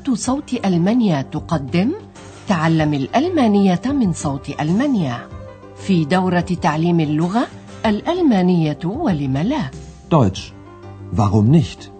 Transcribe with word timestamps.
إذاعة 0.00 0.14
صوت 0.16 0.64
ألمانيا 0.64 1.22
تقدم 1.22 1.92
تعلم 2.48 2.94
الألمانية 2.94 3.80
من 3.86 4.12
صوت 4.12 4.60
ألمانيا 4.60 5.28
في 5.76 6.04
دورة 6.04 6.40
تعليم 6.40 7.00
اللغة 7.00 7.46
الألمانية 7.86 8.78
ولم 8.84 9.36
لا 9.38 9.70
Deutsch. 10.10 10.52
Warum 11.12 11.50
nicht? 11.50 11.90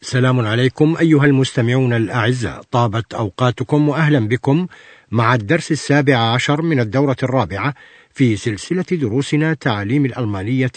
سلام 0.00 0.40
عليكم 0.40 0.96
أيها 1.00 1.24
المستمعون 1.24 1.92
الأعزاء 1.92 2.62
طابت 2.70 3.14
أوقاتكم 3.14 3.88
وأهلا 3.88 4.28
بكم 4.28 4.66
مع 5.10 5.34
الدرس 5.34 5.72
السابع 5.72 6.16
عشر 6.16 6.62
من 6.62 6.80
الدورة 6.80 7.16
الرابعة 7.22 7.74
في 8.10 8.36
سلسلة 8.36 8.84
دروسنا 8.92 9.54
تعليم 9.54 10.04
الألمانية 10.04 10.72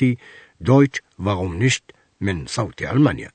دويتش 0.61 0.99
nicht 1.19 1.95
من 2.21 2.45
صوت 2.45 2.81
ألمانيا. 2.81 3.31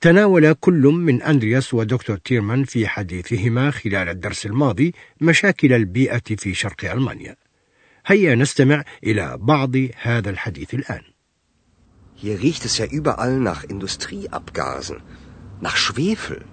تناول 0.00 0.52
كل 0.52 0.82
من 0.82 1.22
أندرياس 1.22 1.74
ودكتور 1.74 2.16
تيرمان 2.16 2.64
في 2.64 2.88
حديثهما 2.88 3.70
خلال 3.70 4.08
الدرس 4.08 4.46
الماضي 4.46 4.94
مشاكل 5.20 5.72
البيئة 5.72 6.36
في 6.38 6.54
شرق 6.54 6.92
ألمانيا. 6.92 7.36
هيا 8.06 8.34
نستمع 8.34 8.84
إلى 9.04 9.38
بعض 9.40 9.76
هذا 10.02 10.30
الحديث 10.30 10.74
الآن. 10.74 11.02
Hier 12.16 12.40
riecht 12.40 12.64
es 12.64 12.78
ja 12.78 12.86
überall 12.86 13.40
nach 13.40 13.64
Industrieabgasen, 13.64 14.98
nach 15.60 15.76
Schwefel. 15.76 16.44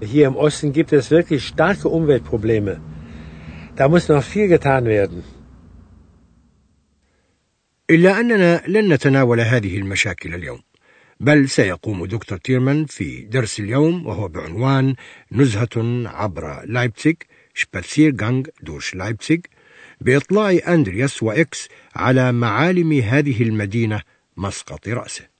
Hier 0.00 0.26
im 0.26 0.36
Osten 0.36 0.72
gibt 0.72 0.92
es 0.92 1.10
wirklich 1.10 1.46
starke 1.46 1.88
Umweltprobleme. 1.88 2.80
Da 3.76 3.88
muss 3.88 4.08
noch 4.08 4.22
viel 4.22 4.48
getan 4.48 4.84
werden. 4.84 5.22
إلا 7.90 8.20
أننا 8.20 8.62
لن 8.68 8.92
نتناول 8.92 9.40
هذه 9.40 9.78
المشاكل 9.78 10.34
اليوم 10.34 10.58
بل 11.20 11.48
سيقوم 11.48 12.06
دكتور 12.06 12.38
تيرمان 12.38 12.84
في 12.84 13.20
درس 13.20 13.60
اليوم 13.60 14.06
وهو 14.06 14.28
بعنوان 14.28 14.94
نزهة 15.32 15.68
عبر 16.06 16.64
لايبزيغ 16.64 17.14
شباتسيرغانغ 17.54 18.42
دوش 18.62 18.94
لايبزيغ 18.94 19.38
بإطلاع 20.00 20.58
أندرياس 20.68 21.22
وإكس 21.22 21.68
على 21.96 22.32
معالم 22.32 22.92
هذه 22.92 23.42
المدينة 23.42 24.00
مسقط 24.36 24.88
رأسه 24.88 25.35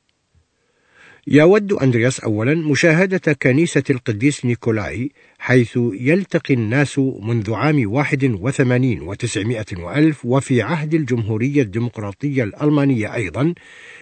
يود 1.28 1.72
أندرياس 1.72 2.20
أولا 2.20 2.54
مشاهدة 2.54 3.32
كنيسة 3.32 3.82
القديس 3.90 4.44
نيكولاي 4.44 5.10
حيث 5.38 5.78
يلتقي 5.92 6.54
الناس 6.54 6.98
منذ 6.98 7.54
عام 7.54 7.92
واحد 7.92 8.24
وثمانين 8.24 9.02
وتسعمائة 9.02 9.66
وألف 9.78 10.24
وفي 10.24 10.62
عهد 10.62 10.94
الجمهورية 10.94 11.62
الديمقراطية 11.62 12.44
الألمانية 12.44 13.14
أيضا 13.14 13.54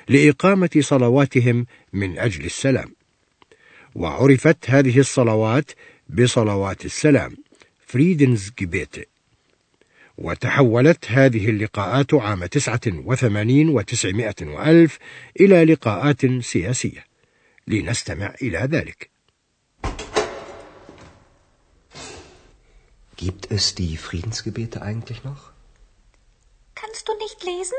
لإقامة 0.09 0.71
صلواتهم 0.81 1.67
من 1.93 2.19
أجل 2.19 2.45
السلام. 2.45 2.95
وعرفت 3.95 4.71
هذه 4.71 4.99
الصلوات 4.99 5.71
بصلوات 6.09 6.85
السلام 6.85 7.37
Friedensgebete 7.87 9.05
وتحولت 10.19 11.05
هذه 11.09 11.51
اللقاءات 11.51 12.15
عام 12.15 12.47
تسعة 12.47 12.81
وثمانين 12.87 13.69
وتسعمائة 13.69 14.35
وألف 14.43 14.99
إلى 15.41 15.65
لقاءات 15.65 16.27
سياسية. 16.41 17.14
لنستمع 17.67 18.35
إلى 18.43 18.59
ذلك. 18.59 19.11
Gibt 23.17 23.51
es 23.51 23.75
die 23.75 23.97
Friedensgebete 23.97 24.83
eigentlich 24.83 25.25
noch? 25.25 25.53
Kannst 26.75 27.09
du 27.09 27.13
nicht 27.25 27.45
lesen? 27.45 27.79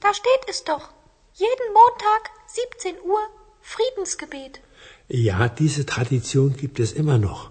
Da 0.00 0.14
steht 0.14 0.44
es 0.48 0.64
doch. 0.64 0.88
Jeden 1.34 1.68
Montag, 1.78 2.22
17 2.46 2.96
Uhr, 3.04 3.22
Friedensgebet. 3.60 4.60
Ja, 5.08 5.48
diese 5.48 5.84
Tradition 5.86 6.56
gibt 6.56 6.78
es 6.80 6.92
immer 6.92 7.18
noch, 7.18 7.50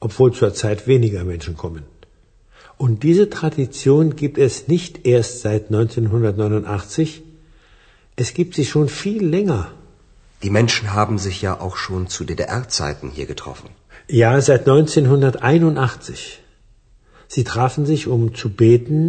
obwohl 0.00 0.32
zurzeit 0.32 0.86
weniger 0.86 1.24
Menschen 1.24 1.56
kommen. 1.56 1.84
Und 2.76 3.02
diese 3.02 3.28
Tradition 3.30 4.16
gibt 4.16 4.38
es 4.38 4.68
nicht 4.68 5.06
erst 5.06 5.40
seit 5.40 5.66
1989, 5.66 7.22
es 8.16 8.34
gibt 8.34 8.54
sie 8.54 8.66
schon 8.66 8.88
viel 8.88 9.24
länger. 9.24 9.74
Die 10.42 10.52
Menschen 10.58 10.94
haben 10.94 11.18
sich 11.18 11.42
ja 11.46 11.52
auch 11.64 11.76
schon 11.76 12.02
zu 12.14 12.24
DDR-Zeiten 12.24 13.10
hier 13.16 13.26
getroffen. 13.26 13.68
Ja, 14.08 14.40
seit 14.40 14.62
1981. 14.68 16.40
Sie 17.34 17.44
trafen 17.44 17.84
sich, 17.86 18.06
um 18.14 18.34
zu 18.34 18.48
beten 18.62 19.00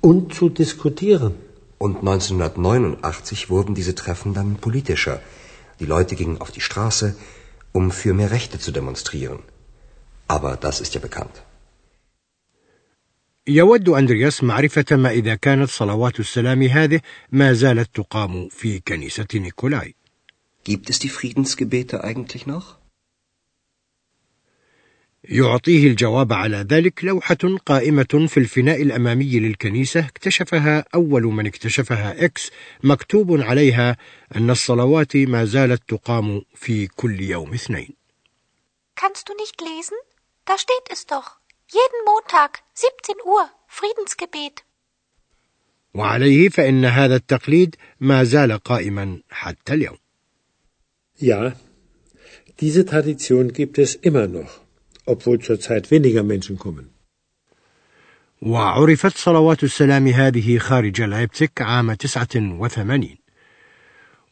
und 0.00 0.34
zu 0.34 0.48
diskutieren. 0.48 1.34
Und 1.78 1.96
1989 1.98 3.50
wurden 3.50 3.74
diese 3.74 3.94
Treffen 3.94 4.32
dann 4.32 4.56
politischer. 4.66 5.20
Die 5.80 5.90
Leute 5.94 6.14
gingen 6.20 6.40
auf 6.40 6.50
die 6.50 6.66
Straße, 6.68 7.16
um 7.72 7.90
für 7.90 8.14
mehr 8.14 8.30
Rechte 8.30 8.58
zu 8.58 8.70
demonstrieren. 8.78 9.40
Aber 10.28 10.56
das 10.56 10.80
ist 10.80 10.94
ja 10.94 11.00
bekannt. 11.00 11.42
يود 13.48 13.88
أندرياس 13.88 14.44
معرفة 14.44 14.96
ما 14.96 15.10
إذا 15.10 15.34
كانت 15.34 15.70
صلوات 15.70 16.20
السلام 16.20 16.62
هذه 16.62 17.00
ما 17.32 17.52
زالت 17.52 17.96
تقام 17.96 18.48
في 18.48 18.80
كنيسة 18.80 19.26
نيكولاي. 19.34 19.94
Gibt 20.68 20.90
es 20.90 20.98
die 20.98 21.12
Friedensgebete 21.16 22.02
eigentlich 22.02 22.44
noch? 22.46 22.66
يعطيه 25.24 25.86
الجواب 25.86 26.32
على 26.32 26.56
ذلك 26.56 27.04
لوحة 27.04 27.58
قائمة 27.66 28.26
في 28.28 28.36
الفناء 28.36 28.82
الأمامي 28.82 29.40
للكنيسة 29.40 30.00
اكتشفها 30.00 30.84
أول 30.94 31.22
من 31.22 31.46
اكتشفها 31.46 32.24
إكس 32.24 32.50
مكتوب 32.82 33.40
عليها 33.40 33.96
أن 34.36 34.50
الصلوات 34.50 35.16
ما 35.16 35.44
زالت 35.44 35.82
تقام 35.88 36.42
في 36.54 36.86
كل 36.86 37.20
يوم 37.20 37.54
اثنين 37.54 37.96
Kannst 39.00 39.28
du 39.28 39.34
nicht 39.34 39.60
lesen? 39.60 39.98
Da 40.46 40.58
steht 40.58 40.86
es 40.90 41.06
doch. 41.06 41.28
Jeden 41.78 42.00
Montag, 42.06 42.62
17 42.74 43.16
Uhr, 43.24 43.50
Friedensgebet. 43.68 44.62
وعليه 45.94 46.48
فإن 46.48 46.84
هذا 46.84 47.16
التقليد 47.16 47.76
ما 48.00 48.24
زال 48.24 48.58
قائما 48.58 49.22
حتى 49.30 49.74
اليوم 49.74 49.96
Ja, 51.18 51.54
diese 52.60 52.84
Tradition 52.84 53.52
gibt 53.52 53.78
es 53.78 53.94
immer 53.94 54.26
noch, 54.26 54.60
obwohl 55.06 55.38
zurzeit 55.40 55.90
weniger 55.90 56.22
Menschen 56.22 56.58
kommen. 56.58 56.90
وعرفت 58.42 59.16
صلوات 59.16 59.64
السلام 59.64 60.06
هذه 60.08 60.58
خارج 60.58 61.02
لايبزيغ 61.02 61.48
عام 61.60 61.94
89 61.94 63.16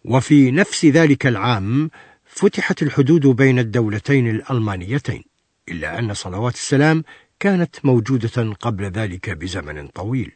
وفي 0.05 0.50
نفس 0.50 0.84
ذلك 0.84 1.27
العام 1.27 1.91
فتحت 2.25 2.83
الحدود 2.83 3.27
بين 3.27 3.59
الدولتين 3.59 4.31
الألمانيتين 4.31 5.25
إلا 5.69 5.99
أن 5.99 6.15
صلوات 6.15 6.55
السلام 6.55 7.05
كانت 7.41 7.84
موجودة 7.84 8.53
قبل 8.53 8.84
ذلك 8.84 9.31
بزمن 9.31 9.89
طويل 9.89 10.33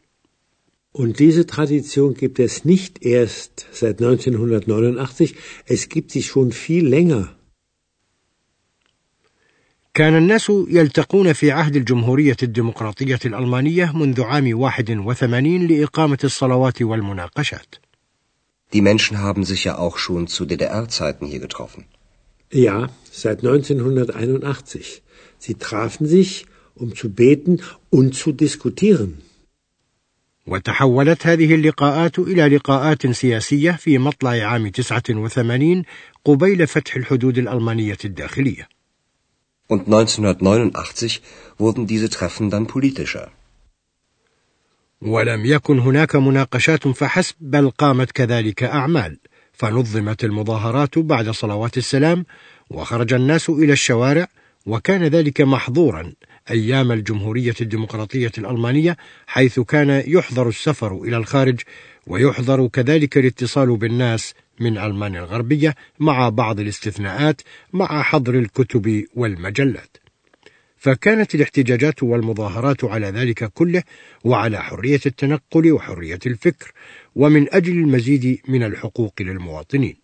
Und 1.01 1.19
diese 1.19 1.45
Tradition 1.45 2.13
gibt 2.13 2.39
es 2.39 2.65
nicht 2.65 2.93
erst 3.05 3.53
seit 3.71 4.01
1989, 4.01 5.33
es 5.65 5.87
gibt 5.87 6.11
sie 6.11 6.23
schon 6.23 6.51
viel 6.51 6.85
länger. 6.87 7.29
كان 9.93 10.17
الناس 10.17 10.51
يلتقون 10.69 11.33
في 11.33 11.51
عهد 11.51 11.75
الجمهورية 11.75 12.37
الديمقراطية 12.43 13.19
الألمانية 13.25 13.97
منذ 13.97 14.21
عام 14.21 14.63
81 14.63 15.67
لإقامة 15.67 16.17
الصلوات 16.23 16.81
والمناقشات. 16.81 17.75
Die 18.73 18.81
Menschen 18.81 19.19
haben 19.19 19.45
sich 19.45 19.63
ja 19.63 19.77
auch 19.77 19.97
schon 19.97 20.27
zu 20.27 20.45
DDR-Zeiten 20.45 21.25
hier 21.25 21.39
getroffen. 21.39 21.85
Ja, 22.51 22.89
seit 23.11 23.39
1981. 23.39 25.01
Sie 25.37 25.53
trafen 25.55 26.05
sich, 26.07 26.45
um 26.75 26.93
zu 26.93 27.09
beten 27.09 27.61
und 27.89 28.15
zu 28.15 28.33
diskutieren. 28.33 29.28
وتحولت 30.49 31.27
هذه 31.27 31.55
اللقاءات 31.55 32.19
إلى 32.19 32.47
لقاءات 32.55 33.07
سياسية 33.07 33.71
في 33.71 33.97
مطلع 33.97 34.31
عام 34.31 34.67
89 34.67 35.83
قبيل 36.25 36.67
فتح 36.67 36.95
الحدود 36.95 37.37
الألمانية 37.37 37.97
الداخلية. 38.05 38.69
Und 39.69 39.87
1989 39.87 41.21
wurden 41.59 41.87
diese 41.87 42.09
Treffen 42.09 42.49
dann 42.49 42.67
politischer. 42.67 43.29
ولم 45.01 45.45
يكن 45.45 45.79
هناك 45.79 46.15
مناقشات 46.15 46.87
فحسب 46.87 47.35
بل 47.41 47.69
قامت 47.69 48.11
كذلك 48.11 48.63
أعمال. 48.63 49.17
فنظمت 49.53 50.23
المظاهرات 50.23 50.99
بعد 50.99 51.29
صلوات 51.29 51.77
السلام 51.77 52.25
وخرج 52.69 53.13
الناس 53.13 53.49
إلى 53.49 53.73
الشوارع 53.73 54.27
وكان 54.65 55.03
ذلك 55.03 55.41
محظورا. 55.41 56.13
أيام 56.51 56.91
الجمهورية 56.91 57.55
الديمقراطية 57.61 58.31
الألمانية 58.37 58.97
حيث 59.27 59.59
كان 59.59 60.03
يحظر 60.07 60.49
السفر 60.49 61.01
إلى 61.03 61.17
الخارج 61.17 61.59
ويحظر 62.07 62.67
كذلك 62.67 63.17
الاتصال 63.17 63.77
بالناس 63.77 64.33
من 64.59 64.77
ألمانيا 64.77 65.19
الغربية 65.19 65.75
مع 65.99 66.29
بعض 66.29 66.59
الاستثناءات 66.59 67.41
مع 67.73 68.01
حظر 68.03 68.35
الكتب 68.35 69.05
والمجلات. 69.15 69.97
فكانت 70.77 71.35
الاحتجاجات 71.35 72.03
والمظاهرات 72.03 72.83
على 72.83 73.07
ذلك 73.07 73.53
كله 73.53 73.83
وعلى 74.23 74.63
حرية 74.63 74.99
التنقل 75.05 75.71
وحرية 75.71 76.19
الفكر 76.25 76.71
ومن 77.15 77.53
أجل 77.53 77.73
المزيد 77.73 78.41
من 78.47 78.63
الحقوق 78.63 79.13
للمواطنين. 79.21 79.95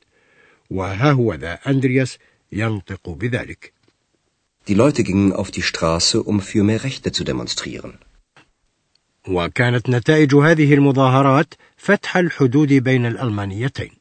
وها 0.69 1.12
هو 1.12 1.33
ذا 1.33 1.53
أندرياس 1.53 2.18
ينطق 2.51 3.09
بذلك. 3.09 3.75
Die 4.67 4.73
Leute 4.73 5.03
gingen 5.03 5.31
auf 5.31 5.51
die 5.51 5.62
Straße, 5.62 6.23
um 6.23 6.41
für 6.41 6.63
mehr 6.63 6.83
Rechte 6.83 7.12
zu 7.12 7.23
demonstrieren. 7.23 8.00
وكانت 9.27 9.89
نتائج 9.89 10.35
هذه 10.35 10.73
المظاهرات 10.73 11.53
فتح 11.77 12.17
الحدود 12.17 12.73
بين 12.73 13.06
الألمانيتين. 13.06 13.91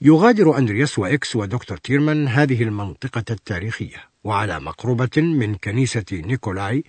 يغادر 0.00 0.58
أندرياس 0.58 0.98
وإكس 0.98 1.36
ودكتور 1.36 1.76
تيرمان 1.76 2.28
هذه 2.28 2.62
المنطقة 2.62 3.24
التاريخية 3.30 4.04
وعلى 4.24 4.60
مقربة 4.60 5.22
من 5.22 5.54
كنيسة 5.54 6.04
نيكولاي 6.12 6.84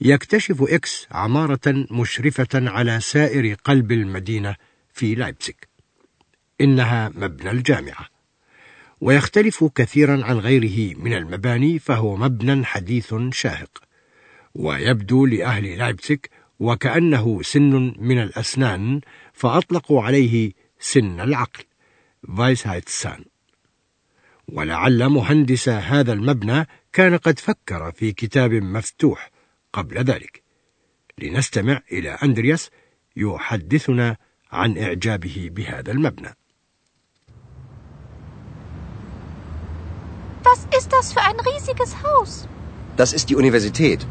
يكتشف 0.00 0.62
إكس 0.62 1.06
عمارة 1.10 1.86
مشرفة 1.90 2.48
على 2.54 3.00
سائر 3.00 3.54
قلب 3.64 3.92
المدينة 3.92 4.56
في 4.92 5.14
لايبسك 5.14 5.68
إنها 6.60 7.08
مبنى 7.08 7.50
الجامعة. 7.50 8.17
ويختلف 9.00 9.64
كثيرا 9.64 10.24
عن 10.24 10.38
غيره 10.38 10.98
من 10.98 11.12
المباني 11.12 11.78
فهو 11.78 12.16
مبنى 12.16 12.64
حديث 12.64 13.14
شاهق. 13.30 13.82
ويبدو 14.54 15.26
لأهل 15.26 15.78
لايبسك 15.78 16.30
وكأنه 16.60 17.42
سن 17.42 17.94
من 17.98 18.22
الأسنان 18.22 19.00
فأطلقوا 19.32 20.02
عليه 20.02 20.52
سن 20.80 21.20
العقل. 21.20 21.64
فايسهايتسان 22.36 23.24
ولعل 24.48 25.08
مهندس 25.08 25.68
هذا 25.68 26.12
المبنى 26.12 26.66
كان 26.92 27.16
قد 27.16 27.38
فكر 27.38 27.92
في 27.92 28.12
كتاب 28.12 28.52
مفتوح 28.52 29.30
قبل 29.72 29.98
ذلك. 29.98 30.42
لنستمع 31.18 31.82
إلى 31.92 32.10
أندرياس 32.10 32.70
يحدثنا 33.16 34.16
عن 34.52 34.78
إعجابه 34.78 35.48
بهذا 35.52 35.92
المبنى. 35.92 36.36
Was 40.50 40.60
ist 40.78 40.92
das 40.92 41.12
für 41.12 41.20
ein 41.20 41.38
riesiges 41.50 41.96
Haus? 42.04 42.48
Das 42.96 43.12
ist 43.12 43.28
die 43.30 43.36
Universität. 43.36 44.06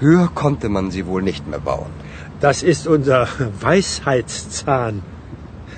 Höher 0.00 0.28
konnte 0.42 0.68
man 0.68 0.90
sie 0.90 1.04
wohl 1.06 1.22
nicht 1.22 1.48
mehr 1.48 1.58
bauen. 1.58 1.92
Das 2.40 2.62
ist 2.62 2.86
unser 2.86 3.26
Weisheitszahn. 3.60 5.02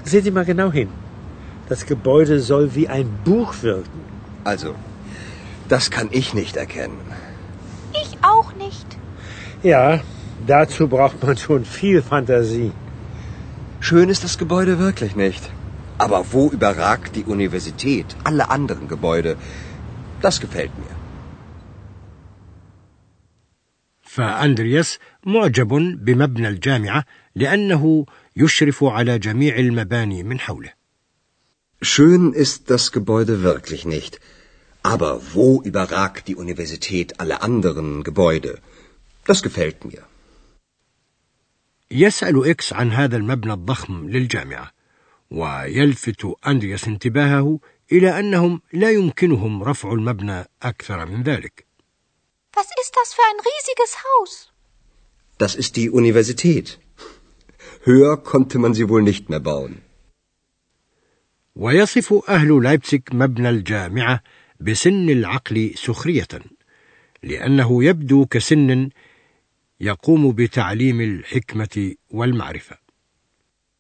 Sehen 0.05 0.25
Sie 0.25 0.31
mal 0.31 0.45
genau 0.45 0.71
hin. 0.71 0.91
Das 1.69 1.87
Gebäude 1.87 2.41
soll 2.41 2.75
wie 2.75 2.89
ein 2.89 3.09
Buch 3.25 3.55
wirken. 3.63 4.01
Also, 4.45 4.75
das 5.69 5.91
kann 5.91 6.09
ich 6.21 6.35
nicht 6.35 6.57
erkennen. 6.57 7.01
Ich 8.03 8.19
auch 8.23 8.53
nicht. 8.55 8.99
Ja, 9.63 10.01
dazu 10.47 10.89
braucht 10.89 11.23
man 11.23 11.37
schon 11.37 11.65
viel 11.65 12.03
Fantasie. 12.03 12.73
Schön 13.81 14.09
ist 14.11 14.25
das 14.25 14.39
Gebäude 14.39 14.79
wirklich 14.79 15.17
nicht. 15.17 15.51
Aber 15.99 16.25
wo 16.33 16.49
überragt 16.51 17.17
die 17.17 17.25
Universität 17.25 18.17
alle 18.25 18.51
anderen 18.51 18.89
Gebäude? 18.89 19.37
Das 20.23 20.41
gefällt 20.41 20.73
mir. 20.79 20.97
فأندرياس 24.03 24.99
معجب 25.27 25.69
بمبنى 26.05 26.49
الجامعة 26.49 27.05
لأنه 27.35 28.07
يشرف 28.37 28.85
على 28.85 29.19
جميع 29.19 29.57
المباني 29.57 30.23
من 30.23 30.41
حوله. 30.41 30.73
Schön 31.83 32.33
ist 32.33 32.71
das 32.71 32.93
Gebäude 32.93 33.43
wirklich 33.43 33.85
nicht. 33.85 34.21
Aber 34.83 35.21
wo 35.35 35.63
überragt 35.63 36.29
die 36.29 36.37
Universität 36.37 37.21
alle 37.21 37.43
anderen 37.43 38.03
Gebäude? 38.03 38.59
Das 39.27 39.43
gefällt 39.43 39.85
mir. 39.85 40.03
يسأل 41.91 42.51
إكس 42.51 42.73
عن 42.73 42.93
هذا 42.93 43.17
المبنى 43.17 43.53
الضخم 43.53 44.09
للجامعة 44.09 44.73
ويلفت 45.31 46.27
أندرياس 46.47 46.89
انتباهه 46.89 47.61
إلى 47.93 48.19
أنهم 48.19 48.61
لا 48.73 48.91
يمكنهم 48.91 49.63
رفع 49.63 49.93
المبنى 49.93 50.45
أكثر 50.63 51.07
من 51.07 51.23
ذلك. 51.23 51.67
Was 52.57 52.69
ist 52.83 52.93
das 52.97 53.15
für 53.15 53.23
ein 53.31 53.41
riesiges 53.51 53.97
Haus? 54.05 54.53
Das 55.39 55.55
ist 55.55 55.77
die 55.77 55.91
Universität. 55.91 56.79
Höher 57.85 58.17
konnte 58.17 58.59
man 58.59 58.75
sie 58.75 58.89
wohl 58.89 59.03
nicht 59.03 59.29
mehr 59.31 59.41
bauen. 59.41 59.83
ويصف 61.57 62.15
أهل 62.29 62.63
لايبسك 62.63 63.15
مبنى 63.15 63.49
الجامعة 63.49 64.23
بسن 64.61 65.11
العقل 65.11 65.73
سخرية 65.77 66.29
لأنه 67.23 67.85
يبدو 67.85 68.27
كسن 68.27 68.91
يقوم 69.81 70.33
بتعليم 70.33 71.01
الحكمة 71.01 71.95
والمعرفة. 72.11 72.79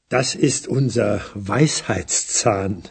Das 0.09 0.35
ist 0.35 0.69
unser 0.69 1.20
Weisheitszahn. 1.35 2.82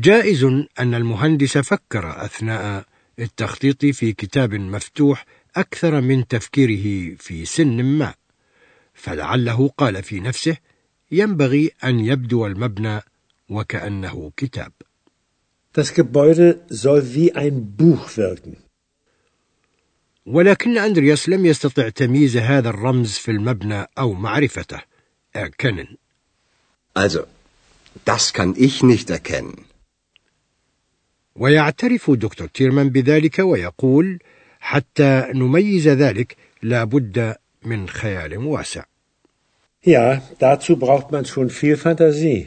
جائز 0.00 0.44
أن 0.78 0.94
المهندس 0.94 1.58
فكر 1.58 2.24
أثناء 2.24 2.84
التخطيط 3.18 3.86
في 3.86 4.12
كتاب 4.12 4.54
مفتوح 4.54 5.26
أكثر 5.56 6.00
من 6.00 6.26
تفكيره 6.26 7.16
في 7.18 7.44
سن 7.44 7.82
ما، 7.82 8.14
فلعله 8.94 9.68
قال 9.68 10.02
في 10.02 10.20
نفسه: 10.20 10.56
ينبغي 11.10 11.70
أن 11.84 12.00
يبدو 12.00 12.46
المبنى 12.46 13.00
وكأنه 13.48 14.32
كتاب. 14.36 14.72
Das 15.72 15.94
Gebäude 15.94 16.60
soll 16.70 17.14
wie 17.14 17.34
ein 17.34 17.76
Buch 17.76 18.16
wirken. 18.16 18.56
ولكن 20.26 20.78
أندرياس 20.78 21.28
لم 21.28 21.46
يستطع 21.46 21.88
تمييز 21.88 22.36
هذا 22.36 22.68
الرمز 22.68 23.12
في 23.12 23.30
المبنى 23.30 23.86
أو 23.98 24.12
معرفته. 24.12 24.80
erkennen. 25.32 25.98
Also, 26.94 27.20
das 28.04 28.32
kann 28.32 28.54
ich 28.56 28.82
nicht 28.82 29.10
erkennen. 29.10 29.67
ويعترف 31.38 32.10
دكتور 32.10 32.46
تيرمان 32.48 32.88
بذلك 32.88 33.38
ويقول 33.38 34.18
حتى 34.60 35.24
نميز 35.34 35.88
ذلك 35.88 36.36
لا 36.62 36.84
بد 36.84 37.36
من 37.64 37.88
خيال 37.88 38.38
واسع 38.38 38.84
Ja, 39.86 40.20
dazu 40.40 40.76
braucht 40.76 41.12
man 41.12 41.24
schon 41.24 41.48
viel 41.50 41.76
Fantasie. 41.76 42.46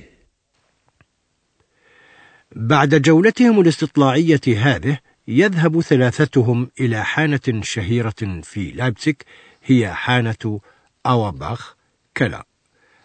بعد 2.55 2.95
جولتهم 2.95 3.61
الاستطلاعية 3.61 4.41
هذه 4.47 4.97
يذهب 5.27 5.81
ثلاثتهم 5.81 6.69
إلى 6.79 7.05
حانة 7.05 7.61
شهيرة 7.61 8.41
في 8.43 8.71
لايبسك 8.71 9.25
هي 9.63 9.93
حانة 9.93 10.59
Auerbachs 11.05 11.75
Keller 12.17 12.45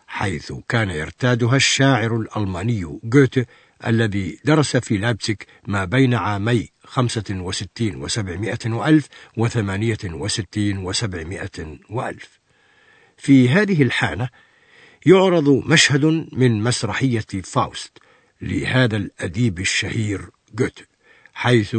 حيث 0.06 0.52
كان 0.68 0.90
يرتادها 0.90 1.56
الشاعر 1.56 2.16
الألماني 2.16 2.98
جوته 3.04 3.46
الذي 3.86 4.38
درس 4.44 4.76
في 4.76 4.96
لايبسك 4.96 5.46
ما 5.66 5.84
بين 5.84 6.14
عامي 6.14 6.68
خمسة 6.84 7.24
وستين 7.30 7.96
وسبعمائة 7.96 8.58
وألف 8.66 9.08
وثمانية 9.36 9.98
وستين 10.04 10.78
وسبعمائة 10.78 11.78
وألف. 11.90 12.40
في 13.16 13.48
هذه 13.48 13.82
الحانة 13.82 14.28
يعرض 15.06 15.48
مشهد 15.48 16.04
من 16.32 16.62
مسرحية 16.62 17.42
فاوست 17.44 17.98
لهذا 18.42 18.96
الأديب 18.96 19.60
الشهير 19.60 20.30
جوته 20.54 20.84
حيث 21.34 21.76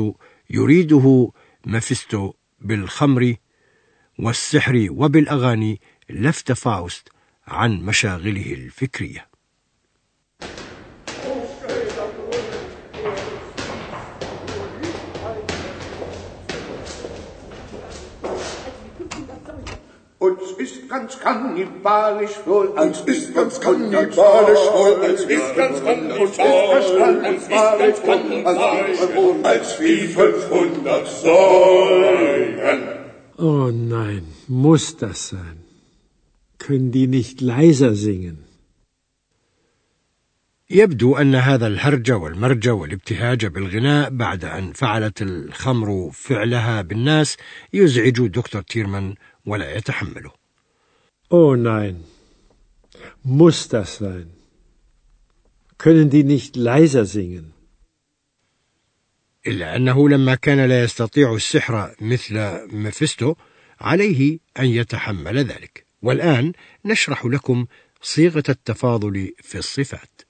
يريد 0.49 1.31
مفيستو 1.65 2.33
بالخمر 2.59 3.35
والسحر 4.19 4.87
وبالأغاني 4.89 5.81
لفت 6.09 6.51
فاوست 6.51 7.09
عن 7.47 7.81
مشاغله 7.81 8.53
الفكرية 8.53 9.27
Uns 20.19 20.51
ist 20.57 20.86
ganz 20.97 21.11
kannibalisch 21.27 22.37
wohl, 22.49 22.67
uns 22.83 22.97
ist 23.13 23.27
ganz 23.37 23.53
kannibalisch 23.65 24.65
wohl, 24.77 24.93
uns 25.09 25.21
ist 25.37 25.49
ganz 25.61 25.77
kannibalisch 28.09 29.01
wohl, 29.15 29.35
als 29.53 29.67
wie 29.81 29.99
500 30.07 31.07
Säulen. 31.23 32.79
Oh 33.49 33.69
nein, 33.97 34.23
muss 34.65 34.85
das 35.03 35.17
sein? 35.33 35.57
Können 36.63 36.91
die 36.97 37.07
nicht 37.17 37.37
leiser 37.51 37.93
singen? 38.07 38.37
يبدو 40.69 41.17
أن 41.17 41.35
هذا 41.35 41.67
الهرج 41.67 42.11
والمرج 42.11 42.69
والابتهاج 42.69 43.45
بالغناء 43.45 44.09
بعد 44.09 44.45
أن 44.45 44.73
فعلت 44.73 45.21
الخمر 45.21 46.11
فعلها 46.13 46.81
بالناس 46.81 47.37
يزعج 47.73 48.27
دكتور 48.27 48.61
تيرمان 48.61 49.15
ولا 49.45 49.77
يتحمله. 49.77 50.46
Oh 51.29 51.55
nein, 51.55 52.05
muss 53.23 53.67
das 53.67 53.97
sein? 53.97 54.31
Können 55.77 56.09
die 56.09 56.23
nicht 56.23 56.55
leiser 56.55 57.05
singen? 57.05 57.53
إلا 59.47 59.75
أنه 59.75 60.09
لما 60.09 60.35
كان 60.35 60.65
لا 60.65 60.83
يستطيع 60.83 61.35
السحر 61.35 61.95
مثل 62.01 62.67
مفستو 62.75 63.35
عليه 63.79 64.39
أن 64.59 64.65
يتحمل 64.65 65.37
ذلك 65.37 65.85
والآن 66.01 66.53
نشرح 66.85 67.25
لكم 67.25 67.65
صيغة 68.01 68.43
التفاضل 68.49 69.33
في 69.41 69.57
الصفات 69.57 70.21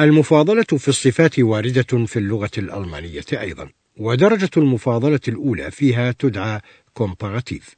المفاضلة 0.00 0.62
في 0.62 0.88
الصفات 0.88 1.38
واردة 1.38 2.06
في 2.06 2.18
اللغة 2.18 2.50
الألمانية 2.58 3.24
أيضا 3.32 3.68
ودرجة 3.96 4.50
المفاضلة 4.56 5.20
الأولى 5.28 5.70
فيها 5.70 6.12
تدعى 6.12 6.60
كومباراتيف 6.94 7.76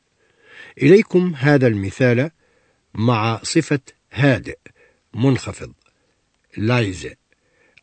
إليكم 0.83 1.35
هذا 1.37 1.67
المثال 1.67 2.31
مع 2.95 3.41
صفة 3.43 3.81
هادئ 4.13 4.59
منخفض 5.15 5.73
لايزة 6.57 7.15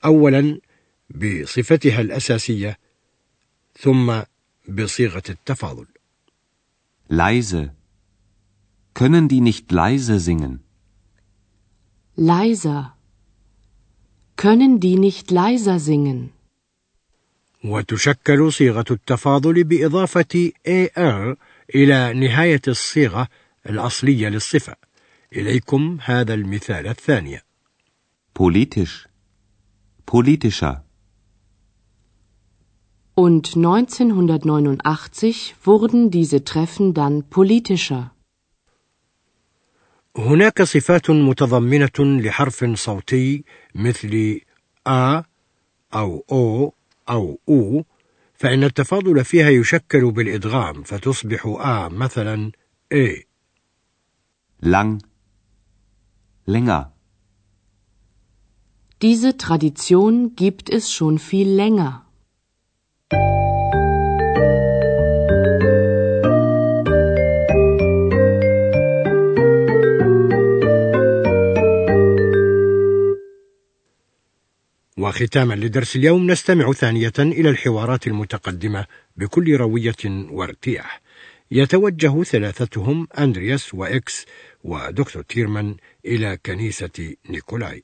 أولا 0.05 0.59
بصفتها 1.09 2.01
الأساسية 2.01 2.77
ثم 3.79 4.21
بصيغة 4.69 5.23
التفاضل 5.29 5.85
Leise. 7.07 7.71
Können 8.95 9.27
die 9.27 9.41
nicht 9.41 9.71
leise 9.71 10.19
singen? 10.19 10.63
Leiser. 12.15 12.94
Können 14.37 14.79
die 14.79 14.97
nicht 14.97 15.31
leiser 15.31 15.79
singen? 15.79 16.29
وتشكل 17.63 18.53
صيغة 18.53 18.85
التفاضل 18.91 19.63
بإضافة 19.63 20.51
AR 20.67 21.37
إلى 21.75 22.13
نهاية 22.13 22.61
الصيغة 22.67 23.27
الأصلية 23.69 24.29
للصفة. 24.29 24.75
إليكم 25.35 25.97
هذا 26.01 26.33
المثال 26.33 26.87
الثاني. 26.87 27.39
politisch 28.33 29.07
politischer 30.05 30.83
Und 33.15 33.55
1989 33.55 35.55
wurden 35.63 36.11
diese 36.11 36.43
Treffen 36.43 36.93
dann 36.93 37.23
politischer. 37.29 38.11
هناك 40.17 40.61
صفات 40.61 41.09
متضمنة 41.09 41.99
لحرف 41.99 42.65
صوتي 42.65 43.43
مثل 43.75 44.39
آ 44.87 45.23
أو 45.93 46.25
أو 46.31 46.73
أو 47.09 47.39
أو 47.49 47.85
فإن 48.33 48.63
التفاضل 48.63 49.25
فيها 49.25 49.49
يشكل 49.49 50.11
بالإدغام 50.11 50.83
فتصبح 50.83 51.45
آ 51.45 51.89
مثلا 51.89 52.51
إي 52.91 53.27
Lang. 54.61 55.03
Länger. 56.45 56.93
Diese 59.01 59.37
Tradition 59.37 60.35
gibt 60.35 60.69
es 60.69 60.91
schon 60.91 61.19
viel 61.19 61.49
länger. 61.49 62.04
وختاما 75.05 75.53
لدرس 75.53 75.95
اليوم 75.95 76.31
نستمع 76.31 76.71
ثانية 76.71 77.13
إلى 77.19 77.49
الحوارات 77.49 78.07
المتقدمة 78.07 78.85
بكل 79.15 79.55
روية 79.55 80.03
وارتياح. 80.05 81.01
يتوجه 81.51 82.23
ثلاثتهم 82.23 83.07
أندرياس 83.17 83.73
وإكس 83.73 84.25
ودكتور 84.63 85.21
تيرمان 85.21 85.75
إلى 86.05 86.37
كنيسة 86.45 87.15
نيكولاي. 87.29 87.83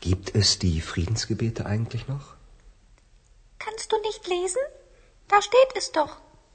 Gibt 0.00 0.34
es 0.40 0.58
die 0.58 0.80
Friedensgebete 0.80 1.66
eigentlich 1.66 2.04
noch? 2.08 2.26
Kannst 3.64 3.92
du 3.92 3.96
nicht 4.08 4.22
lesen? 4.34 4.64
Da 5.28 5.42
steht 5.42 5.72
es 5.80 5.92
doch. 5.92 6.12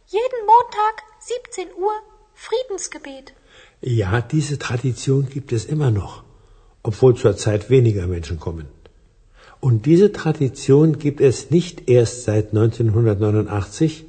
Jeden 0.07 0.41
Montag, 0.51 0.95
17 1.19 1.67
Uhr, 1.85 1.97
Friedensgebet. 2.33 3.33
Ja, 3.81 4.21
diese 4.21 4.57
Tradition 4.57 5.29
gibt 5.29 5.51
es 5.51 5.65
immer 5.65 5.91
noch 5.91 6.24
obwohl 6.89 7.13
zurzeit 7.15 7.69
weniger 7.75 8.05
Menschen 8.15 8.39
kommen. 8.45 8.67
Und 9.59 9.87
diese 9.87 10.09
Tradition 10.11 10.99
gibt 11.05 11.21
es 11.29 11.49
nicht 11.49 11.89
erst 11.89 12.23
seit 12.27 12.47
1989, 12.57 14.05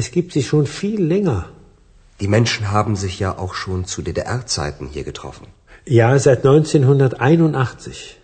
es 0.00 0.10
gibt 0.16 0.32
sie 0.34 0.42
schon 0.42 0.66
viel 0.66 1.00
länger. 1.14 1.40
Die 2.20 2.28
Menschen 2.28 2.70
haben 2.70 2.96
sich 3.04 3.14
ja 3.18 3.30
auch 3.42 3.54
schon 3.54 3.86
zu 3.92 4.02
DDR-Zeiten 4.02 4.88
hier 4.94 5.04
getroffen. 5.04 5.46
Ja, 5.86 6.18
seit 6.18 6.44
1981. 6.44 8.18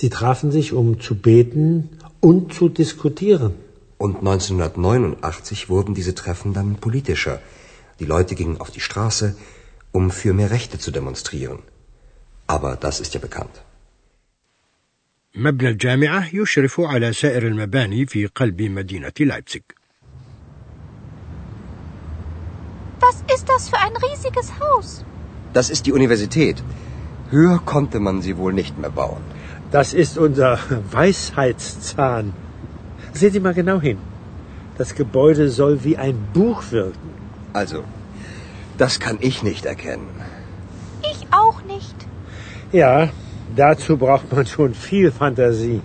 Sie 0.00 0.10
trafen 0.10 0.52
sich, 0.58 0.74
um 0.80 1.00
zu 1.00 1.14
beten 1.28 1.88
und 2.20 2.52
zu 2.52 2.68
diskutieren. 2.68 3.54
Und 3.96 4.16
1989 4.18 5.70
wurden 5.70 5.94
diese 5.94 6.14
Treffen 6.14 6.52
dann 6.52 6.76
politischer. 6.86 7.40
Die 7.98 8.10
Leute 8.14 8.34
gingen 8.34 8.60
auf 8.60 8.70
die 8.70 8.86
Straße, 8.88 9.34
um 9.90 10.10
für 10.10 10.34
mehr 10.34 10.50
Rechte 10.50 10.78
zu 10.78 10.90
demonstrieren. 10.90 11.60
Aber 12.54 12.76
das 12.76 13.00
ist 13.00 13.14
ja 13.14 13.20
bekannt. 13.20 13.56
مبنى 15.34 15.68
الجامعة 15.68 16.34
يشرف 16.34 16.80
على 16.80 17.12
سائر 17.12 17.46
المباني 17.46 18.06
في 18.06 18.26
قلب 18.26 18.62
مدينة 18.62 19.12
لايبزيغ. 19.20 19.62
Was 23.00 23.16
ist 23.34 23.48
das 23.48 23.68
für 23.68 23.78
ein 23.78 23.96
riesiges 23.96 24.48
Haus? 24.60 25.04
Das 25.52 25.70
ist 25.70 25.86
die 25.86 25.92
Universität. 25.92 26.62
Höher 27.30 27.58
konnte 27.64 28.00
man 28.00 28.22
sie 28.22 28.36
wohl 28.38 28.52
nicht 28.52 28.78
mehr 28.78 28.90
bauen. 28.90 29.22
Das 29.70 29.92
ist 29.92 30.16
unser 30.18 30.58
Weisheitszahn. 30.92 32.32
Sehen 33.12 33.32
Sie 33.32 33.40
mal 33.40 33.54
genau 33.54 33.80
hin. 33.80 33.98
Das 34.78 34.94
Gebäude 34.94 35.50
soll 35.50 35.84
wie 35.84 35.96
ein 36.06 36.16
Buch 36.32 36.60
wirken. 36.70 37.10
Also, 37.52 37.84
das 38.78 38.98
kann 39.04 39.18
ich 39.20 39.42
nicht 39.42 39.64
erkennen. 39.66 40.08
Ich 41.12 41.20
auch 41.42 41.60
nicht. 41.74 41.98
Ja, 42.72 43.08
dazu 43.56 43.96
braucht 43.96 44.30
man 44.30 44.46
schon 44.46 44.74
viel 44.74 45.10
Fantasie. 45.10 45.80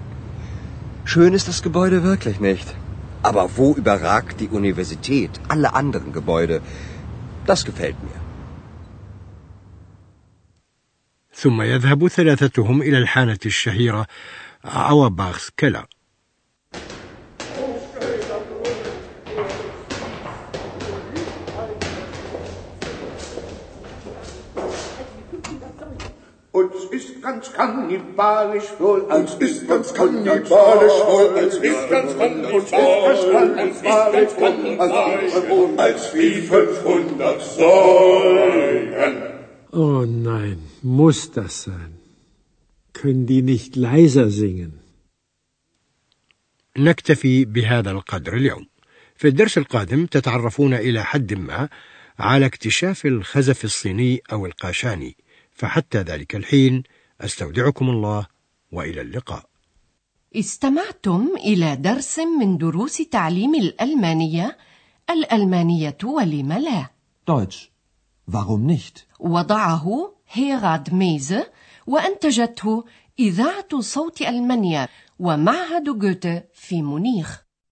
Schön 1.05 1.33
ist 1.33 1.47
das 1.47 1.61
Gebäude 1.61 2.03
wirklich 2.03 2.41
nicht. 2.41 2.75
Aber 3.21 3.49
wo 3.55 3.73
überragt 3.73 4.41
die 4.41 4.49
Universität 4.49 5.31
alle 5.47 5.73
anderen 5.73 6.11
Gebäude? 6.11 6.61
Das 7.45 7.63
gefällt 7.63 7.95
mir. 8.03 8.19
ثم 11.33 11.61
يذهب 11.61 12.07
ثلاثتهم 12.07 12.81
إلى 12.81 12.97
الحانة 12.97 13.39
الشهيرة 13.45 14.07
أورباخس 14.65 15.49
كلا 15.59 15.87
Und 26.59 26.71
es 26.75 26.85
ist 26.97 27.11
ganz 27.27 27.51
kannibalisch 27.51 28.69
wohl, 28.77 29.01
als 29.15 29.31
ist 29.47 29.67
ganz 29.67 29.91
kannibalisch 29.99 30.99
wohl, 31.09 31.29
als 31.41 31.55
ist 31.69 31.89
ganz 31.95 32.11
kannibalisch 34.43 35.37
wohl, 35.49 35.69
als 35.85 36.01
wie 36.13 36.35
500 36.41 37.41
Säulen. 37.41 39.15
Oh 39.71 40.05
nein, 40.05 40.59
muss 40.83 41.31
das 41.31 41.63
sein? 41.63 41.91
Können 42.93 43.25
die 43.25 43.41
nicht 43.41 43.75
leiser 43.75 44.29
singen? 44.29 44.73
نكتفي 46.77 47.45
بهذا 47.45 47.91
القدر 47.91 48.33
اليوم 48.33 48.67
في 49.15 49.27
الدرس 49.27 49.57
القادم 49.57 50.05
تتعرفون 50.05 50.73
إلى 50.73 51.03
حد 51.03 51.33
ما 51.33 51.69
على 52.19 52.45
اكتشاف 52.45 53.05
الخزف 53.05 53.65
الصيني 53.65 54.21
أو 54.31 54.45
القاشاني 54.45 55.15
فحتى 55.53 55.97
ذلك 55.97 56.35
الحين 56.35 56.83
أستودعكم 57.21 57.89
الله 57.89 58.27
وإلى 58.71 59.01
اللقاء. 59.01 59.45
استمعتم 60.35 61.29
إلى 61.37 61.75
درس 61.75 62.19
من 62.19 62.57
دروس 62.57 62.97
تعليم 62.97 63.55
الألمانية 63.55 64.57
الألمانية 65.09 65.97
ولم 66.03 66.53
لا؟ 66.53 66.89
Deutsch. 67.31 67.69
Warum 68.31 68.65
nicht? 68.67 69.05
وضعه 69.19 70.15
هيراد 70.31 70.93
ميزه 70.93 71.51
وأنتجته 71.87 72.83
إذاعة 73.19 73.79
صوت 73.79 74.21
المانيا 74.21 74.87
ومعهد 75.19 75.99
جوته 75.99 76.43
في 76.53 76.81
مونيخ. 76.81 77.43